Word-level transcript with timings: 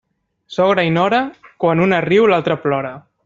Sogra 0.55 0.85
i 0.87 0.93
nora, 0.95 1.19
quan 1.65 1.85
una 1.85 2.01
riu 2.09 2.27
l'altra 2.33 2.61
plora. 2.65 2.95